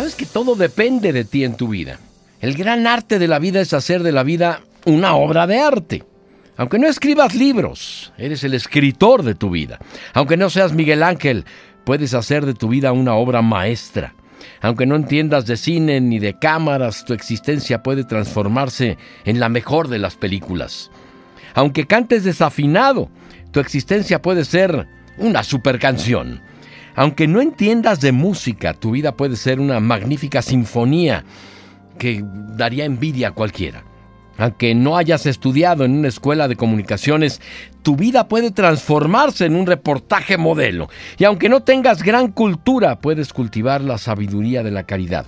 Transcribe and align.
Sabes 0.00 0.14
que 0.14 0.24
todo 0.24 0.54
depende 0.54 1.12
de 1.12 1.26
ti 1.26 1.44
en 1.44 1.58
tu 1.58 1.68
vida. 1.68 1.98
El 2.40 2.54
gran 2.54 2.86
arte 2.86 3.18
de 3.18 3.28
la 3.28 3.38
vida 3.38 3.60
es 3.60 3.74
hacer 3.74 4.02
de 4.02 4.12
la 4.12 4.22
vida 4.22 4.62
una 4.86 5.14
obra 5.14 5.46
de 5.46 5.58
arte. 5.58 6.04
Aunque 6.56 6.78
no 6.78 6.88
escribas 6.88 7.34
libros, 7.34 8.10
eres 8.16 8.42
el 8.42 8.54
escritor 8.54 9.22
de 9.22 9.34
tu 9.34 9.50
vida. 9.50 9.78
Aunque 10.14 10.38
no 10.38 10.48
seas 10.48 10.72
Miguel 10.72 11.02
Ángel, 11.02 11.44
puedes 11.84 12.14
hacer 12.14 12.46
de 12.46 12.54
tu 12.54 12.68
vida 12.68 12.92
una 12.92 13.14
obra 13.14 13.42
maestra. 13.42 14.14
Aunque 14.62 14.86
no 14.86 14.96
entiendas 14.96 15.44
de 15.44 15.58
cine 15.58 16.00
ni 16.00 16.18
de 16.18 16.38
cámaras, 16.38 17.04
tu 17.04 17.12
existencia 17.12 17.82
puede 17.82 18.04
transformarse 18.04 18.96
en 19.26 19.38
la 19.38 19.50
mejor 19.50 19.88
de 19.88 19.98
las 19.98 20.16
películas. 20.16 20.90
Aunque 21.52 21.86
cantes 21.86 22.24
desafinado, 22.24 23.10
tu 23.50 23.60
existencia 23.60 24.22
puede 24.22 24.46
ser 24.46 24.88
una 25.18 25.42
super 25.42 25.78
canción. 25.78 26.40
Aunque 26.94 27.26
no 27.26 27.40
entiendas 27.40 28.00
de 28.00 28.12
música, 28.12 28.74
tu 28.74 28.92
vida 28.92 29.16
puede 29.16 29.36
ser 29.36 29.60
una 29.60 29.80
magnífica 29.80 30.42
sinfonía 30.42 31.24
que 31.98 32.24
daría 32.56 32.84
envidia 32.84 33.28
a 33.28 33.32
cualquiera. 33.32 33.84
Aunque 34.38 34.74
no 34.74 34.96
hayas 34.96 35.26
estudiado 35.26 35.84
en 35.84 35.98
una 35.98 36.08
escuela 36.08 36.48
de 36.48 36.56
comunicaciones, 36.56 37.42
tu 37.82 37.94
vida 37.94 38.26
puede 38.26 38.50
transformarse 38.50 39.44
en 39.44 39.54
un 39.54 39.66
reportaje 39.66 40.38
modelo. 40.38 40.88
Y 41.18 41.24
aunque 41.24 41.50
no 41.50 41.60
tengas 41.60 42.02
gran 42.02 42.28
cultura, 42.32 43.00
puedes 43.00 43.34
cultivar 43.34 43.82
la 43.82 43.98
sabiduría 43.98 44.62
de 44.62 44.70
la 44.70 44.84
caridad. 44.84 45.26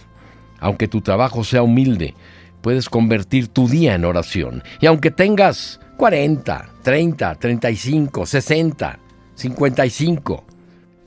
Aunque 0.60 0.88
tu 0.88 1.02
trabajo 1.02 1.44
sea 1.44 1.62
humilde, 1.62 2.14
puedes 2.62 2.88
convertir 2.88 3.48
tu 3.48 3.68
día 3.68 3.94
en 3.94 4.06
oración. 4.06 4.62
Y 4.80 4.86
aunque 4.86 5.10
tengas 5.10 5.78
40, 5.98 6.70
30, 6.82 7.34
35, 7.34 8.24
60, 8.24 8.98
55, 9.34 10.44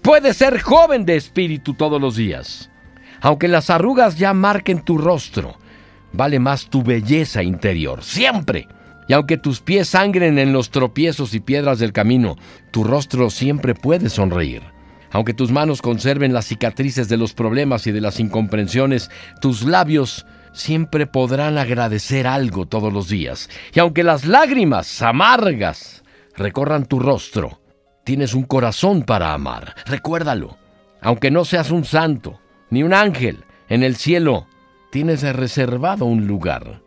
puedes 0.05 0.38
ser 0.38 0.62
joven 0.62 1.04
de 1.04 1.16
espíritu 1.16 1.73
todos 1.73 2.00
los 2.00 2.16
días. 2.16 2.70
Aunque 3.22 3.48
las 3.48 3.72
arrugas 3.72 4.20
ya 4.20 4.36
marquen 4.36 4.82
tu 4.86 5.00
rostro, 5.00 5.58
vale 6.13 6.38
más 6.38 6.70
tu 6.70 6.84
belleza 6.84 7.41
interior, 7.41 8.04
siempre. 8.04 8.68
Y 9.07 9.13
aunque 9.13 9.38
tus 9.38 9.62
pies 9.62 9.90
sangren 9.90 10.38
en 10.38 10.54
los 10.54 10.70
tropiezos 10.70 11.34
y 11.34 11.40
piedras 11.40 11.80
del 11.80 11.91
camino, 11.91 12.35
tu 12.70 12.84
rostro 12.84 13.32
siempre 13.32 13.74
puede 13.74 14.10
sonreír. 14.10 14.62
Aunque 15.10 15.34
tus 15.34 15.52
manos 15.52 15.82
conserven 15.82 16.34
las 16.34 16.46
cicatrices 16.46 17.10
de 17.10 17.18
los 17.18 17.34
problemas 17.34 17.87
y 17.87 17.91
de 17.91 18.02
las 18.02 18.20
incomprensiones, 18.20 19.10
tus 19.41 19.63
labios 19.63 20.27
siempre 20.54 21.08
podrán 21.08 21.58
agradecer 21.58 22.27
algo 22.27 22.68
todos 22.68 22.93
los 22.93 23.10
días. 23.10 23.49
Y 23.74 23.80
aunque 23.80 24.04
las 24.04 24.26
lágrimas 24.26 25.02
amargas 25.02 26.04
recorran 26.37 26.85
tu 26.85 26.99
rostro, 26.99 27.60
tienes 28.06 28.34
un 28.34 28.44
corazón 28.44 29.04
para 29.04 29.34
amar. 29.34 29.76
Recuérdalo. 29.86 30.58
Aunque 31.02 31.30
no 31.30 31.44
seas 31.44 31.72
un 31.72 31.84
santo, 31.84 32.40
ni 32.70 32.84
un 32.84 32.94
ángel, 32.94 33.44
en 33.68 33.84
el 33.84 33.98
cielo 33.98 34.48
tienes 34.92 35.24
reservado 35.24 36.06
un 36.06 36.26
lugar. 36.26 36.82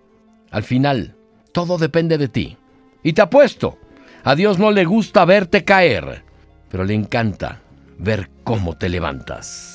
Al 0.50 0.62
final, 0.62 1.14
todo 1.52 1.76
depende 1.76 2.16
de 2.16 2.28
ti. 2.28 2.56
Y 3.02 3.12
te 3.12 3.20
apuesto, 3.20 3.78
a 4.24 4.34
Dios 4.34 4.58
no 4.58 4.70
le 4.70 4.84
gusta 4.84 5.24
verte 5.24 5.64
caer, 5.64 6.24
pero 6.70 6.84
le 6.84 6.94
encanta 6.94 7.60
ver 7.98 8.30
cómo 8.44 8.76
te 8.76 8.88
levantas. 8.88 9.68